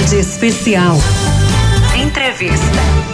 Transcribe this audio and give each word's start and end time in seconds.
Tarde 0.00 0.20
Especial. 0.20 0.96
Entrevista. 1.94 3.09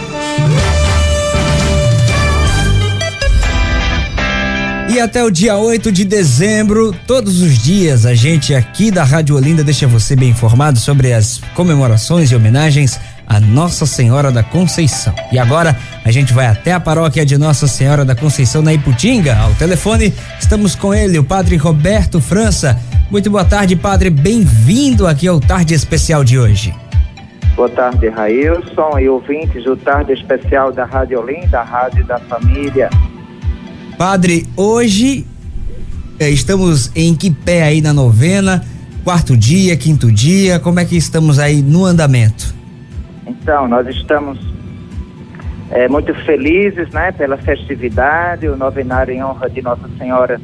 Até 4.99 5.23
o 5.23 5.29
dia 5.29 5.55
8 5.55 5.91
de 5.91 6.03
dezembro, 6.03 6.93
todos 7.05 7.41
os 7.41 7.57
dias, 7.59 8.05
a 8.05 8.15
gente 8.15 8.55
aqui 8.55 8.89
da 8.89 9.03
Rádio 9.03 9.35
Olinda 9.35 9.63
deixa 9.63 9.87
você 9.87 10.15
bem 10.15 10.29
informado 10.29 10.79
sobre 10.79 11.13
as 11.13 11.39
comemorações 11.53 12.31
e 12.31 12.35
homenagens 12.35 12.99
a 13.27 13.39
Nossa 13.39 13.85
Senhora 13.85 14.31
da 14.31 14.41
Conceição. 14.41 15.13
E 15.31 15.37
agora 15.37 15.77
a 16.03 16.11
gente 16.11 16.33
vai 16.33 16.47
até 16.47 16.73
a 16.73 16.79
paróquia 16.79 17.25
de 17.25 17.37
Nossa 17.37 17.67
Senhora 17.67 18.03
da 18.03 18.15
Conceição 18.15 18.61
na 18.61 18.73
Iputinga. 18.73 19.37
Ao 19.37 19.53
telefone 19.53 20.13
estamos 20.39 20.75
com 20.75 20.93
ele, 20.93 21.19
o 21.19 21.23
Padre 21.23 21.57
Roberto 21.57 22.19
França. 22.19 22.77
Muito 23.11 23.29
boa 23.29 23.45
tarde, 23.45 23.75
Padre. 23.75 24.09
Bem-vindo 24.09 25.05
aqui 25.05 25.27
ao 25.27 25.39
Tarde 25.39 25.73
Especial 25.73 26.23
de 26.23 26.39
hoje. 26.39 26.73
Boa 27.55 27.69
tarde, 27.69 28.09
Railson 28.09 28.99
e 28.99 29.07
ouvintes 29.07 29.63
do 29.63 29.75
Tarde 29.77 30.13
Especial 30.13 30.71
da 30.71 30.85
Rádio 30.85 31.19
Olinda, 31.19 31.59
a 31.59 31.63
Rádio 31.63 32.03
da 32.05 32.17
Família. 32.19 32.89
Padre, 33.97 34.45
hoje 34.55 35.25
eh, 36.19 36.29
estamos 36.29 36.91
em 36.95 37.15
que 37.15 37.31
pé 37.31 37.63
aí 37.63 37.81
na 37.81 37.91
novena? 37.91 38.63
Quarto 39.03 39.35
dia, 39.35 39.75
quinto 39.75 40.11
dia, 40.11 40.59
como 40.59 40.79
é 40.79 40.85
que 40.85 40.95
estamos 40.95 41.39
aí 41.39 41.63
no 41.63 41.83
andamento? 41.83 42.53
Então, 43.25 43.67
nós 43.67 43.87
estamos 43.87 44.37
é, 45.71 45.87
muito 45.87 46.13
felizes 46.25 46.91
né, 46.91 47.11
pela 47.11 47.37
festividade, 47.37 48.47
o 48.47 48.55
novenário 48.55 49.11
em 49.11 49.23
honra 49.23 49.49
de 49.49 49.63
Nossa 49.63 49.89
Senhora 49.97 50.39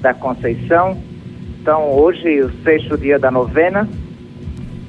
da 0.00 0.12
Conceição. 0.12 0.98
Então, 1.60 1.92
hoje, 1.92 2.40
o 2.40 2.50
sexto 2.64 2.98
dia 2.98 3.16
da 3.16 3.30
novena, 3.30 3.88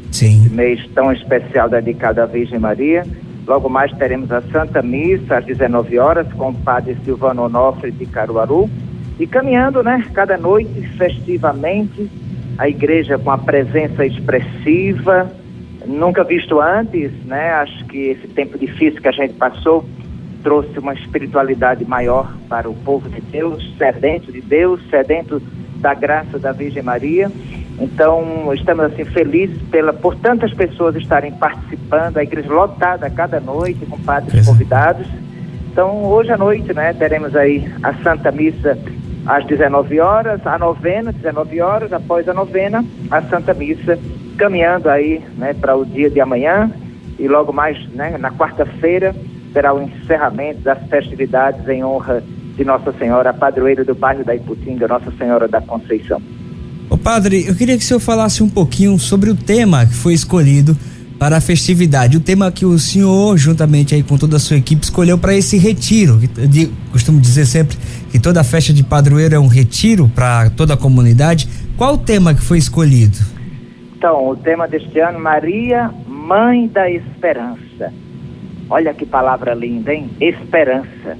Sim. 0.09 0.49
mês 0.49 0.83
tão 0.95 1.13
especial 1.13 1.69
dedicado 1.69 2.21
à 2.21 2.25
Virgem 2.25 2.57
Maria. 2.57 3.05
Logo 3.47 3.69
mais 3.69 3.91
teremos 3.93 4.31
a 4.31 4.41
Santa 4.41 4.81
Missa 4.81 5.37
às 5.37 5.45
19 5.45 5.97
horas 5.97 6.31
com 6.33 6.49
o 6.49 6.53
Padre 6.53 6.97
Silvano 7.03 7.43
Onofre 7.43 7.91
de 7.91 8.05
Caruaru. 8.05 8.69
E 9.19 9.27
caminhando, 9.27 9.83
né, 9.83 10.05
cada 10.13 10.37
noite 10.37 10.81
festivamente, 10.97 12.09
a 12.57 12.69
igreja 12.69 13.17
com 13.17 13.31
a 13.31 13.37
presença 13.37 14.05
expressiva, 14.05 15.29
nunca 15.85 16.23
visto 16.23 16.59
antes, 16.59 17.11
né? 17.25 17.51
Acho 17.53 17.85
que 17.85 17.97
esse 17.97 18.27
tempo 18.27 18.57
difícil 18.57 19.01
que 19.01 19.07
a 19.07 19.13
gente 19.13 19.33
passou 19.33 19.85
trouxe 20.43 20.79
uma 20.79 20.93
espiritualidade 20.93 21.85
maior 21.85 22.33
para 22.47 22.69
o 22.69 22.75
povo 22.75 23.09
de 23.09 23.21
Deus, 23.21 23.75
sedento 23.77 24.31
de 24.31 24.41
Deus, 24.41 24.81
sedento 24.89 25.41
da 25.77 25.93
graça 25.93 26.37
da 26.37 26.51
Virgem 26.51 26.83
Maria. 26.83 27.31
Então, 27.79 28.53
estamos 28.53 28.85
assim 28.85 29.05
felizes 29.05 29.61
pela, 29.69 29.93
por 29.93 30.15
tantas 30.15 30.53
pessoas 30.53 30.95
estarem 30.95 31.31
participando, 31.31 32.17
a 32.17 32.23
igreja 32.23 32.51
lotada 32.51 33.07
a 33.07 33.09
cada 33.09 33.39
noite 33.39 33.85
com 33.85 33.97
padres 33.99 34.45
convidados. 34.45 35.07
Então, 35.71 36.03
hoje 36.03 36.31
à 36.31 36.37
noite, 36.37 36.73
né, 36.73 36.93
teremos 36.93 37.35
aí 37.35 37.71
a 37.81 37.93
Santa 37.95 38.31
Missa 38.31 38.77
às 39.25 39.45
19 39.45 39.99
horas, 39.99 40.45
a 40.45 40.57
novena, 40.57 41.13
19 41.13 41.61
horas, 41.61 41.93
após 41.93 42.27
a 42.27 42.33
novena, 42.33 42.83
a 43.09 43.21
Santa 43.21 43.53
Missa, 43.53 43.97
caminhando 44.37 44.89
aí, 44.89 45.21
né, 45.37 45.53
para 45.53 45.75
o 45.75 45.85
dia 45.85 46.09
de 46.09 46.19
amanhã 46.19 46.69
e 47.17 47.27
logo 47.27 47.53
mais, 47.53 47.77
né, 47.89 48.17
na 48.17 48.31
quarta-feira, 48.31 49.15
será 49.53 49.73
o 49.73 49.81
encerramento 49.81 50.61
das 50.61 50.79
festividades 50.87 51.67
em 51.67 51.83
honra 51.83 52.21
de 52.55 52.65
Nossa 52.65 52.91
Senhora, 52.93 53.29
a 53.29 53.33
padroeira 53.33 53.85
do 53.85 53.95
bairro 53.95 54.25
da 54.25 54.35
Iputinga, 54.35 54.87
Nossa 54.87 55.11
Senhora 55.11 55.47
da 55.47 55.61
Conceição. 55.61 56.21
Ô 56.89 56.97
padre, 56.97 57.45
eu 57.47 57.55
queria 57.55 57.77
que 57.77 57.83
o 57.83 57.85
senhor 57.85 57.99
falasse 57.99 58.41
um 58.41 58.49
pouquinho 58.49 58.97
sobre 58.97 59.29
o 59.29 59.35
tema 59.35 59.85
que 59.85 59.93
foi 59.93 60.13
escolhido 60.13 60.75
para 61.19 61.37
a 61.37 61.41
festividade, 61.41 62.17
o 62.17 62.19
tema 62.19 62.51
que 62.51 62.65
o 62.65 62.79
senhor, 62.79 63.37
juntamente 63.37 63.93
aí 63.93 64.01
com 64.01 64.17
toda 64.17 64.37
a 64.37 64.39
sua 64.39 64.57
equipe, 64.57 64.83
escolheu 64.83 65.17
para 65.17 65.35
esse 65.35 65.57
retiro. 65.57 66.17
De, 66.17 66.67
costumo 66.91 67.19
dizer 67.19 67.45
sempre 67.45 67.77
que 68.09 68.17
toda 68.17 68.43
festa 68.43 68.73
de 68.73 68.83
padroeiro 68.83 69.35
é 69.35 69.39
um 69.39 69.47
retiro 69.47 70.09
para 70.15 70.49
toda 70.49 70.73
a 70.73 70.77
comunidade. 70.77 71.47
Qual 71.77 71.93
o 71.93 71.97
tema 71.97 72.33
que 72.33 72.41
foi 72.41 72.57
escolhido? 72.57 73.17
Então, 73.95 74.29
o 74.29 74.35
tema 74.35 74.67
deste 74.67 74.97
ano, 74.99 75.19
Maria, 75.19 75.91
Mãe 76.07 76.67
da 76.67 76.89
Esperança. 76.89 77.93
Olha 78.69 78.93
que 78.93 79.05
palavra 79.05 79.53
linda, 79.53 79.93
hein? 79.93 80.09
Esperança. 80.19 81.17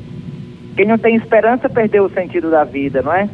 Quem 0.75 0.88
não 0.88 0.97
tem 0.97 1.16
esperança 1.16 1.69
perdeu 1.69 2.06
o 2.06 2.09
sentido 2.09 2.50
da 2.50 2.63
vida, 2.63 3.02
não 3.02 3.13
é? 3.13 3.29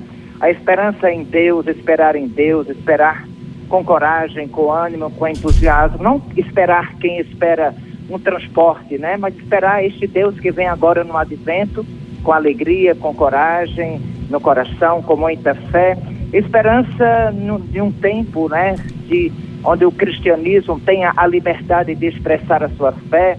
A 0.45 0.51
esperança 0.51 1.11
em 1.11 1.23
Deus, 1.23 1.65
esperar 1.65 2.15
em 2.15 2.27
Deus, 2.27 2.69
esperar 2.69 3.27
com 3.67 3.83
coragem, 3.83 4.47
com 4.47 4.71
ânimo, 4.71 5.09
com 5.09 5.27
entusiasmo, 5.27 6.03
não 6.03 6.21
esperar 6.37 6.93
quem 6.97 7.17
espera 7.17 7.73
um 8.07 8.19
transporte, 8.19 8.95
né? 8.99 9.17
Mas 9.17 9.35
esperar 9.35 9.83
este 9.83 10.05
Deus 10.05 10.39
que 10.39 10.51
vem 10.51 10.67
agora 10.67 11.03
no 11.03 11.17
advento, 11.17 11.83
com 12.21 12.31
alegria, 12.31 12.93
com 12.93 13.11
coragem, 13.11 13.99
no 14.29 14.39
coração, 14.39 15.01
com 15.01 15.15
muita 15.15 15.55
fé. 15.55 15.97
Esperança 16.31 17.33
de 17.71 17.81
um 17.81 17.91
tempo, 17.91 18.47
né? 18.47 18.75
De 19.07 19.31
onde 19.63 19.83
o 19.83 19.91
cristianismo 19.91 20.79
tenha 20.79 21.11
a 21.17 21.25
liberdade 21.25 21.95
de 21.95 22.05
expressar 22.05 22.63
a 22.63 22.69
sua 22.69 22.91
fé, 22.91 23.35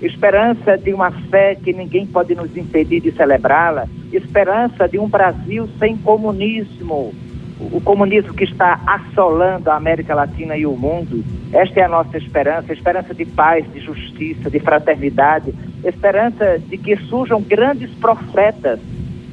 esperança 0.00 0.76
de 0.76 0.92
uma 0.92 1.10
fé 1.10 1.54
que 1.54 1.72
ninguém 1.72 2.06
pode 2.06 2.34
nos 2.34 2.56
impedir 2.56 3.00
de 3.00 3.12
celebrá-la, 3.12 3.86
esperança 4.12 4.88
de 4.88 4.98
um 4.98 5.08
Brasil 5.08 5.68
sem 5.78 5.96
comunismo, 5.96 7.12
o 7.60 7.80
comunismo 7.80 8.32
que 8.34 8.44
está 8.44 8.80
assolando 8.86 9.70
a 9.70 9.76
América 9.76 10.14
Latina 10.14 10.56
e 10.56 10.64
o 10.64 10.76
mundo. 10.76 11.24
Esta 11.52 11.80
é 11.80 11.82
a 11.84 11.88
nossa 11.88 12.16
esperança, 12.16 12.72
esperança 12.72 13.12
de 13.12 13.24
paz, 13.24 13.64
de 13.72 13.80
justiça, 13.80 14.48
de 14.48 14.60
fraternidade, 14.60 15.52
esperança 15.84 16.58
de 16.58 16.78
que 16.78 16.96
surjam 16.96 17.40
grandes 17.42 17.90
profetas 17.94 18.78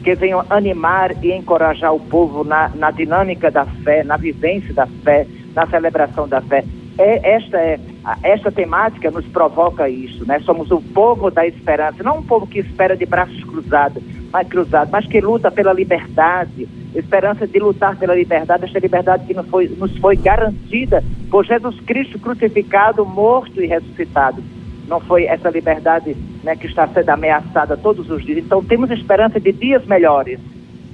que 0.03 0.15
venham 0.15 0.45
animar 0.49 1.23
e 1.23 1.31
encorajar 1.31 1.93
o 1.93 1.99
povo 1.99 2.43
na, 2.43 2.69
na 2.69 2.91
dinâmica 2.91 3.49
da 3.49 3.65
fé, 3.65 4.03
na 4.03 4.17
vivência 4.17 4.73
da 4.73 4.85
fé, 4.85 5.25
na 5.55 5.65
celebração 5.67 6.27
da 6.27 6.41
fé. 6.41 6.63
É, 6.97 7.35
esta 7.35 7.57
é 7.57 7.79
esta 8.21 8.51
temática 8.51 9.09
nos 9.09 9.25
provoca 9.25 9.89
isso, 9.89 10.25
né? 10.27 10.39
Somos 10.41 10.69
o 10.69 10.79
povo 10.79 11.31
da 11.31 11.45
esperança, 11.47 12.03
não 12.03 12.19
um 12.19 12.23
povo 12.23 12.45
que 12.45 12.59
espera 12.59 12.95
de 12.95 13.05
braços 13.05 13.43
cruzados, 13.43 14.03
mas 14.31 14.47
cruzados, 14.47 14.91
mas 14.91 15.07
que 15.07 15.19
luta 15.19 15.49
pela 15.49 15.73
liberdade, 15.73 16.67
esperança 16.93 17.47
de 17.47 17.57
lutar 17.57 17.97
pela 17.97 18.13
liberdade, 18.13 18.65
esta 18.65 18.77
liberdade 18.79 19.25
que 19.25 19.33
nos 19.33 19.47
foi, 19.47 19.67
nos 19.69 19.97
foi 19.97 20.15
garantida 20.15 21.03
por 21.31 21.45
Jesus 21.45 21.79
Cristo 21.81 22.19
crucificado, 22.19 23.03
morto 23.05 23.61
e 23.61 23.65
ressuscitado. 23.65 24.43
Não 24.87 24.99
foi 24.99 25.25
essa 25.25 25.49
liberdade 25.49 26.15
né, 26.43 26.55
que 26.55 26.67
está 26.67 26.87
sendo 26.87 27.09
ameaçada 27.09 27.75
todos 27.75 28.07
os 28.11 28.23
dias. 28.23 28.37
Então 28.37 28.63
temos 28.63 28.91
esperança 28.91 29.39
de 29.39 29.51
dias 29.51 29.83
melhores, 29.87 30.39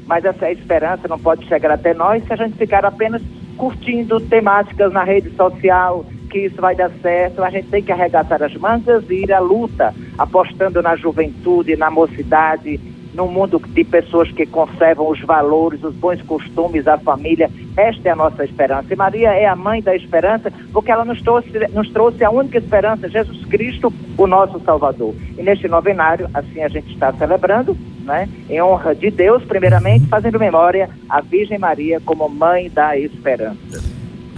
mas 0.08 0.24
essa 0.24 0.50
esperança 0.50 1.10
não 1.10 1.20
pode 1.20 1.46
chegar 1.46 1.72
até 1.72 1.94
nós 1.94 2.24
se 2.24 2.32
a 2.32 2.38
gente 2.38 2.58
ficar 2.58 2.86
apenas 2.86 3.22
curtindo 3.58 4.20
temáticas 4.22 4.94
na 4.94 5.04
rede 5.04 5.30
social, 5.32 6.06
que 6.32 6.40
isso 6.46 6.60
vai 6.62 6.76
dar 6.76 6.90
certo. 7.02 7.44
A 7.44 7.50
gente 7.50 7.68
tem 7.68 7.84
que 7.84 7.92
arregaçar 7.92 8.42
as 8.42 8.54
mangas 8.56 9.04
e 9.10 9.24
ir 9.24 9.34
à 9.34 9.40
luta, 9.40 9.94
apostando 10.18 10.82
na 10.82 10.96
juventude, 10.96 11.76
na 11.76 11.92
mocidade, 11.92 12.80
num 13.14 13.28
mundo 13.28 13.62
de 13.68 13.84
pessoas 13.84 14.32
que 14.32 14.46
conservam 14.46 15.10
os 15.10 15.20
valores, 15.22 15.84
os 15.84 15.94
bons 15.94 16.22
costumes, 16.22 16.88
a 16.88 16.98
família. 16.98 17.50
Esta 17.76 18.10
é 18.10 18.12
a 18.12 18.16
nossa 18.16 18.46
esperança. 18.46 18.94
E 18.94 18.96
Maria 18.96 19.34
é 19.34 19.46
a 19.46 19.56
mãe 19.56 19.82
da 19.82 19.94
esperança, 19.94 20.52
porque 20.72 20.92
ela 20.92 21.04
nos 21.04 21.22
trouxe, 21.22 21.50
nos 21.74 21.90
trouxe 21.90 22.24
a 22.24 22.32
única 22.32 22.58
esperança, 22.58 23.10
Jesus 23.10 23.46
Cristo, 23.46 23.94
o 24.18 24.28
nosso 24.28 24.60
Salvador. 24.62 25.14
E 25.38 25.44
neste 25.44 25.68
novenário, 25.68 26.30
assim 26.34 26.62
a 26.62 26.70
gente 26.70 26.94
está 26.94 27.12
celebrando, 27.14 27.78
né? 28.06 28.30
Em 28.50 28.62
honra 28.62 28.96
de 28.96 29.12
Deus, 29.12 29.44
primeiramente, 29.44 30.08
fazendo 30.08 30.40
memória 30.40 30.90
à 31.10 31.20
Virgem 31.20 31.60
Maria 31.60 32.00
como 32.00 32.30
mãe 32.30 32.70
da 32.70 32.98
esperança. 32.98 33.84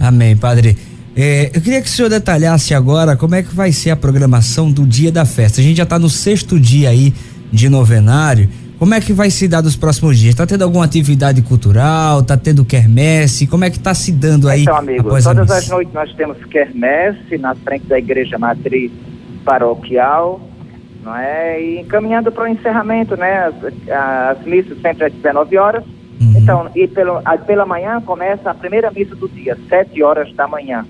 Amém, 0.00 0.36
Padre. 0.36 0.93
É, 1.16 1.50
eu 1.54 1.60
queria 1.60 1.80
que 1.80 1.86
o 1.86 1.90
senhor 1.90 2.08
detalhasse 2.08 2.74
agora 2.74 3.16
como 3.16 3.36
é 3.36 3.42
que 3.42 3.54
vai 3.54 3.70
ser 3.70 3.90
a 3.90 3.96
programação 3.96 4.70
do 4.70 4.84
dia 4.84 5.12
da 5.12 5.24
festa. 5.24 5.60
A 5.60 5.64
gente 5.64 5.76
já 5.76 5.84
está 5.84 5.98
no 5.98 6.08
sexto 6.08 6.58
dia 6.58 6.90
aí 6.90 7.14
de 7.52 7.68
novenário. 7.68 8.48
Como 8.78 8.92
é 8.92 9.00
que 9.00 9.12
vai 9.12 9.30
se 9.30 9.46
dar 9.46 9.62
nos 9.62 9.76
próximos 9.76 10.18
dias? 10.18 10.34
Está 10.34 10.44
tendo 10.44 10.62
alguma 10.62 10.84
atividade 10.84 11.40
cultural? 11.42 12.20
Está 12.20 12.36
tendo 12.36 12.64
quermesse? 12.64 13.46
Como 13.46 13.64
é 13.64 13.70
que 13.70 13.76
está 13.76 13.94
se 13.94 14.10
dando 14.10 14.48
aí? 14.48 14.62
Então, 14.62 14.76
amigo, 14.76 15.04
todas 15.04 15.50
as 15.50 15.68
noites 15.68 15.94
nós 15.94 16.12
temos 16.14 16.36
quermesse 16.46 17.38
na 17.38 17.54
frente 17.54 17.86
da 17.86 17.98
igreja 17.98 18.36
matriz 18.36 18.90
paroquial, 19.44 20.40
não 21.04 21.16
é? 21.16 21.62
E 21.62 21.80
encaminhando 21.80 22.32
para 22.32 22.44
o 22.44 22.48
encerramento, 22.48 23.16
né? 23.16 23.46
As, 23.46 24.38
as, 24.38 24.44
missas 24.44 24.80
sempre 24.82 25.04
às 25.06 25.12
19 25.12 25.56
horas. 25.56 25.84
Uhum. 26.20 26.34
Então, 26.36 26.70
e 26.74 26.88
pelo, 26.88 27.20
a, 27.24 27.38
pela 27.38 27.64
manhã 27.64 28.00
começa 28.00 28.50
a 28.50 28.54
primeira 28.54 28.90
missa 28.90 29.14
do 29.14 29.28
dia, 29.28 29.56
7 29.68 30.02
horas 30.02 30.32
da 30.34 30.48
manhã. 30.48 30.84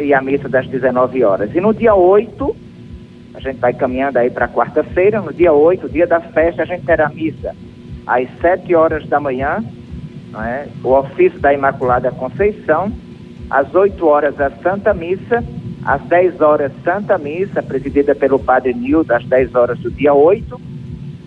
E 0.00 0.12
a 0.12 0.20
missa 0.20 0.48
das 0.48 0.66
19 0.66 1.22
horas. 1.24 1.54
E 1.54 1.60
no 1.60 1.72
dia 1.72 1.94
8, 1.94 2.56
a 3.34 3.40
gente 3.40 3.58
vai 3.58 3.72
caminhando 3.72 4.18
aí 4.18 4.30
para 4.30 4.48
quarta-feira, 4.48 5.20
no 5.20 5.32
dia 5.32 5.52
8, 5.52 5.88
dia 5.88 6.06
da 6.06 6.20
festa, 6.20 6.62
a 6.62 6.66
gente 6.66 6.84
terá 6.84 7.08
missa 7.08 7.54
às 8.06 8.28
7 8.40 8.74
horas 8.74 9.06
da 9.08 9.18
manhã, 9.18 9.64
não 10.30 10.42
é? 10.42 10.66
o 10.82 10.88
ofício 10.88 11.38
da 11.38 11.52
Imaculada 11.52 12.10
Conceição, 12.10 12.92
às 13.50 13.74
8 13.74 14.06
horas 14.06 14.40
a 14.40 14.50
Santa 14.50 14.92
Missa, 14.92 15.42
Às 15.84 16.00
10 16.02 16.40
horas, 16.40 16.72
Santa 16.82 17.18
Missa, 17.18 17.62
presidida 17.62 18.14
pelo 18.14 18.38
Padre 18.38 18.72
Nildo, 18.72 19.12
às 19.12 19.24
10 19.26 19.54
horas 19.54 19.78
do 19.80 19.90
dia 19.90 20.14
8. 20.14 20.58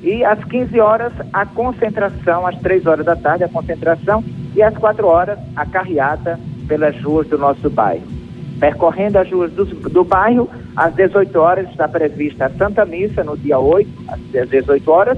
E 0.02 0.26
às 0.26 0.44
15 0.44 0.80
horas, 0.80 1.14
a 1.32 1.46
concentração, 1.46 2.46
às 2.48 2.58
3 2.60 2.88
horas 2.88 3.06
da 3.06 3.16
tarde, 3.16 3.44
a 3.44 3.50
concentração. 3.50 4.24
E 4.56 4.64
às 4.64 4.76
4 4.76 5.06
horas, 5.06 5.38
a 5.56 5.64
carreata 5.64 6.40
pelas 6.68 7.00
ruas 7.04 7.28
do 7.28 7.38
nosso 7.38 7.70
bairro. 7.70 8.17
Percorrendo 8.60 9.20
as 9.20 9.32
ruas 9.32 9.52
do, 9.52 9.66
do 9.66 10.04
bairro, 10.04 10.50
às 10.76 10.94
18 10.96 11.40
horas 11.40 11.70
está 11.70 11.88
prevista 11.88 12.46
a 12.46 12.50
Santa 12.50 12.86
Missa, 12.86 13.24
no 13.24 13.38
dia 13.38 13.60
8, 13.60 13.90
às 14.08 14.50
18 14.50 14.92
horas, 14.92 15.18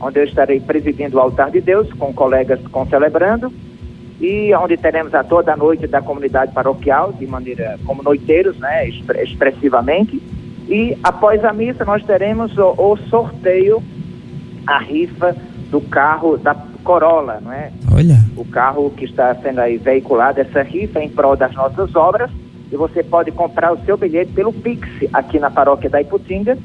onde 0.00 0.20
eu 0.20 0.24
estarei 0.24 0.60
presidindo 0.60 1.16
o 1.16 1.20
altar 1.20 1.50
de 1.50 1.60
Deus, 1.60 1.90
com 1.94 2.12
colegas 2.12 2.60
concelebrando 2.70 3.52
e 4.20 4.54
onde 4.54 4.76
teremos 4.76 5.14
a 5.14 5.22
toda 5.22 5.52
a 5.52 5.56
noite 5.56 5.86
da 5.86 6.00
comunidade 6.00 6.52
paroquial, 6.52 7.12
de 7.12 7.26
maneira 7.26 7.78
como 7.84 8.02
noiteiros, 8.02 8.56
né, 8.58 8.88
expressivamente. 8.88 10.20
E 10.68 10.96
após 11.04 11.44
a 11.44 11.52
missa 11.52 11.84
nós 11.84 12.02
teremos 12.04 12.56
o, 12.56 12.74
o 12.78 12.96
sorteio, 13.08 13.82
a 14.66 14.78
rifa 14.78 15.36
do 15.70 15.80
carro 15.80 16.36
da 16.36 16.54
Corolla, 16.82 17.40
não 17.42 17.52
é? 17.52 17.70
Olha. 17.92 18.16
O 18.36 18.44
carro 18.44 18.90
que 18.90 19.04
está 19.04 19.34
sendo 19.34 19.60
aí 19.60 19.76
veiculado, 19.76 20.40
essa 20.40 20.62
rifa 20.62 21.00
em 21.00 21.08
prol 21.08 21.36
das 21.36 21.52
nossas 21.52 21.94
obras. 21.94 22.30
E 22.70 22.76
você 22.76 23.02
pode 23.02 23.30
comprar 23.30 23.72
o 23.72 23.84
seu 23.84 23.96
bilhete 23.96 24.32
pelo 24.32 24.52
Pix 24.52 24.88
aqui 25.12 25.38
na 25.38 25.50
paróquia 25.50 25.88
da 25.88 26.00
Iputinga 26.00 26.58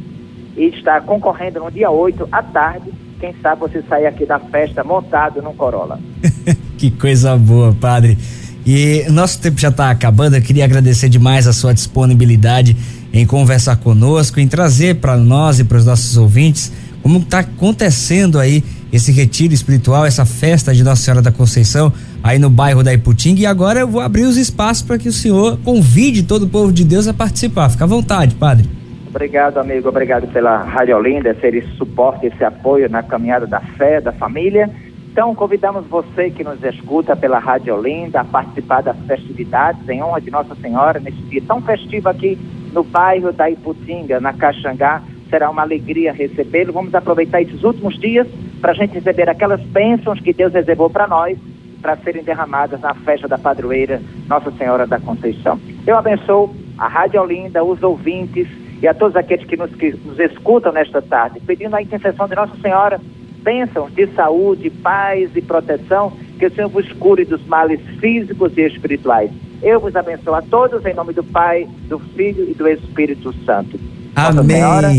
e 0.57 0.65
está 0.65 0.99
concorrendo 1.01 1.59
no 1.59 1.71
dia 1.71 1.89
8 1.89 2.27
à 2.31 2.41
tarde. 2.41 2.91
Quem 3.19 3.35
sabe 3.41 3.61
você 3.61 3.83
sair 3.83 4.07
aqui 4.07 4.25
da 4.25 4.39
festa 4.39 4.83
montado 4.83 5.41
num 5.41 5.53
Corolla. 5.53 5.99
Que 6.77 6.89
coisa 6.89 7.37
boa, 7.37 7.75
padre. 7.79 8.17
E 8.65 9.05
nosso 9.11 9.39
tempo 9.39 9.61
já 9.61 9.69
está 9.69 9.91
acabando. 9.91 10.35
Eu 10.35 10.41
queria 10.41 10.65
agradecer 10.65 11.09
demais 11.09 11.45
a 11.45 11.53
sua 11.53 11.75
disponibilidade 11.75 12.75
em 13.13 13.23
conversar 13.23 13.75
conosco, 13.75 14.39
em 14.39 14.47
trazer 14.47 14.95
para 14.95 15.15
nós 15.15 15.59
e 15.59 15.63
para 15.63 15.77
os 15.77 15.85
nossos 15.85 16.17
ouvintes 16.17 16.71
como 17.01 17.19
está 17.19 17.39
acontecendo 17.39 18.39
aí 18.39 18.63
esse 18.91 19.11
retiro 19.11 19.53
espiritual, 19.53 20.05
essa 20.05 20.25
festa 20.25 20.73
de 20.73 20.83
Nossa 20.83 21.01
Senhora 21.01 21.21
da 21.21 21.31
Conceição 21.31 21.93
aí 22.21 22.37
no 22.37 22.49
bairro 22.49 22.83
da 22.83 22.93
Iputinga. 22.93 23.41
E 23.41 23.45
agora 23.45 23.79
eu 23.79 23.87
vou 23.87 24.01
abrir 24.01 24.23
os 24.23 24.37
espaços 24.37 24.83
para 24.83 24.97
que 24.97 25.07
o 25.07 25.13
senhor 25.13 25.57
convide 25.63 26.23
todo 26.23 26.43
o 26.43 26.49
povo 26.49 26.71
de 26.71 26.83
Deus 26.83 27.07
a 27.07 27.13
participar. 27.13 27.69
Fica 27.69 27.85
à 27.85 27.87
vontade, 27.87 28.35
padre. 28.35 28.67
Obrigado, 29.07 29.57
amigo. 29.57 29.89
Obrigado 29.89 30.27
pela 30.27 30.63
Rádio 30.63 30.95
Olinda, 30.97 31.35
ser 31.39 31.53
esse 31.53 31.69
suporte, 31.75 32.27
esse 32.27 32.43
apoio 32.43 32.89
na 32.89 33.03
caminhada 33.03 33.47
da 33.47 33.59
fé, 33.59 33.99
da 33.99 34.11
família. 34.11 34.69
Então, 35.11 35.35
convidamos 35.35 35.85
você 35.87 36.29
que 36.29 36.43
nos 36.43 36.63
escuta 36.63 37.15
pela 37.17 37.37
Rádio 37.37 37.75
Olinda 37.75 38.21
a 38.21 38.23
participar 38.23 38.81
das 38.81 38.95
festividades 39.05 39.87
em 39.89 40.01
honra 40.01 40.21
de 40.21 40.31
Nossa 40.31 40.55
Senhora 40.55 41.01
neste 41.01 41.21
dia 41.23 41.43
tão 41.45 41.61
festivo 41.61 42.07
aqui 42.07 42.37
no 42.71 42.83
bairro 42.83 43.33
da 43.33 43.49
Iputinga, 43.49 44.21
na 44.21 44.31
Caxangá. 44.31 45.01
Será 45.29 45.49
uma 45.49 45.61
alegria 45.61 46.13
recebê-lo. 46.13 46.71
Vamos 46.71 46.95
aproveitar 46.95 47.41
esses 47.41 47.61
últimos 47.63 47.99
dias 47.99 48.27
para 48.61 48.71
a 48.71 48.75
gente 48.75 48.93
receber 48.93 49.27
aquelas 49.27 49.59
bênçãos 49.61 50.19
que 50.19 50.31
Deus 50.31 50.53
reservou 50.53 50.89
para 50.89 51.07
nós, 51.07 51.37
para 51.81 51.97
serem 51.97 52.23
derramadas 52.23 52.79
na 52.79 52.93
festa 52.93 53.27
da 53.27 53.37
padroeira 53.37 54.01
Nossa 54.27 54.51
Senhora 54.51 54.85
da 54.85 54.99
Conceição. 54.99 55.59
Eu 55.85 55.97
abençoo 55.97 56.55
a 56.77 56.87
Rádio 56.87 57.21
Olinda, 57.21 57.63
os 57.63 57.81
ouvintes 57.81 58.47
e 58.81 58.87
a 58.87 58.93
todos 58.93 59.15
aqueles 59.15 59.45
que 59.45 59.57
nos, 59.57 59.73
que 59.73 59.91
nos 60.05 60.19
escutam 60.19 60.71
nesta 60.71 61.01
tarde, 61.01 61.39
pedindo 61.39 61.75
a 61.75 61.81
intercessão 61.81 62.27
de 62.27 62.35
Nossa 62.35 62.55
Senhora 62.61 63.01
bênçãos 63.43 63.93
de 63.93 64.07
saúde, 64.07 64.69
paz 64.69 65.31
e 65.35 65.41
proteção, 65.41 66.13
que 66.37 66.45
o 66.45 66.53
Senhor 66.53 66.69
vos 66.69 66.91
cure 66.93 67.25
dos 67.25 67.43
males 67.45 67.79
físicos 67.99 68.55
e 68.55 68.61
espirituais. 68.61 69.31
Eu 69.61 69.79
vos 69.79 69.95
abençoo 69.95 70.33
a 70.33 70.41
todos 70.41 70.85
em 70.85 70.93
nome 70.93 71.13
do 71.13 71.23
Pai, 71.23 71.67
do 71.87 71.99
Filho 71.99 72.49
e 72.49 72.53
do 72.53 72.67
Espírito 72.67 73.33
Santo. 73.45 73.79
Amém. 74.15 74.57
Senhora, 74.57 74.89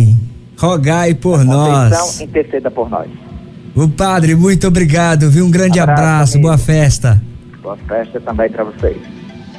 Rogai 0.59 1.15
por 1.15 1.45
nós. 1.45 2.21
interceda 2.21 2.71
por 2.71 2.89
nós. 2.89 3.09
O 3.75 3.89
padre, 3.89 4.35
muito 4.35 4.67
obrigado, 4.67 5.31
viu? 5.31 5.47
Um 5.47 5.51
grande 5.51 5.81
abraço, 5.81 6.03
abraço 6.03 6.39
boa 6.41 6.59
festa. 6.59 7.23
Boa 7.63 7.77
festa 7.89 8.21
também 8.21 8.51
para 8.51 8.65
vocês. 8.65 8.99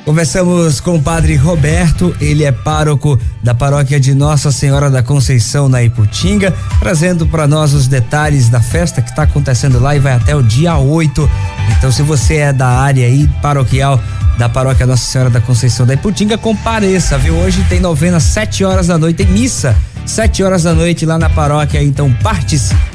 Conversamos 0.06 0.82
com 0.82 0.98
o 0.98 1.02
padre 1.02 1.36
Roberto, 1.36 2.14
ele 2.20 2.44
é 2.44 2.52
pároco 2.52 3.18
da 3.42 3.56
paróquia 3.56 3.98
de 3.98 4.14
Nossa 4.14 4.52
Senhora 4.52 4.90
da 4.90 5.02
Conceição 5.02 5.70
na 5.70 5.82
Iputinga, 5.82 6.54
trazendo 6.80 7.26
para 7.26 7.48
nós 7.48 7.74
os 7.74 7.88
detalhes 7.88 8.50
da 8.50 8.60
festa 8.60 9.02
que 9.02 9.10
está 9.10 9.24
acontecendo 9.24 9.80
lá 9.80 9.96
e 9.96 10.00
vai 10.00 10.12
até 10.12 10.36
o 10.36 10.44
dia 10.44 10.78
8. 10.78 11.30
Então, 11.78 11.90
se 11.90 12.02
você 12.02 12.36
é 12.36 12.54
da 12.54 12.68
área 12.68 13.06
aí 13.06 13.30
paroquial 13.42 13.98
da 14.38 14.50
paróquia 14.50 14.86
Nossa 14.86 15.06
Senhora 15.06 15.30
da 15.30 15.40
Conceição 15.40 15.86
da 15.86 15.94
Iputinga, 15.94 16.38
compareça, 16.38 17.18
viu? 17.18 17.36
Hoje 17.36 17.66
tem 17.70 17.80
novena 17.80 18.20
sete 18.20 18.66
horas 18.66 18.88
da 18.88 18.98
noite, 18.98 19.24
tem 19.24 19.28
missa 19.28 19.74
sete 20.06 20.44
horas 20.44 20.64
da 20.64 20.74
noite 20.74 21.06
lá 21.06 21.18
na 21.18 21.30
paróquia, 21.30 21.82
então 21.82 22.12
participe. 22.22 22.93